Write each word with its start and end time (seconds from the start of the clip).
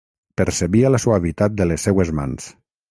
Percebia 0.41 0.91
la 0.95 1.01
suavitat 1.05 1.57
de 1.61 1.71
les 1.73 1.87
seues 1.89 2.15
mans. 2.23 2.51